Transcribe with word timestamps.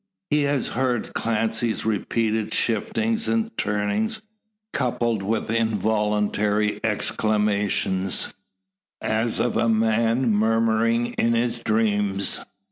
He 0.31 0.41
has 0.45 0.69
heard 0.69 1.13
Clancy's 1.13 1.85
repeated 1.85 2.55
shiftings 2.55 3.27
and 3.27 3.55
turnings, 3.55 4.19
coupled 4.73 5.21
with 5.21 5.51
involuntary 5.51 6.83
exclamations, 6.83 8.33
as 8.99 9.37
of 9.39 9.57
a 9.57 9.69
man 9.69 10.31
murmuring 10.33 11.13
in 11.19 11.35
his 11.35 11.59
dreams. 11.59 12.43